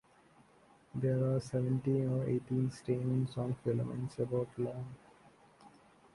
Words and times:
There 0.95 1.23
are 1.35 1.39
seventeen 1.39 2.09
or 2.11 2.27
eighteen 2.27 2.71
stamens 2.71 3.37
on 3.37 3.53
filaments 3.63 4.17
about 4.17 4.49
long. 4.57 4.95